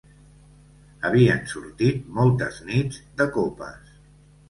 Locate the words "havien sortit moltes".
1.09-2.61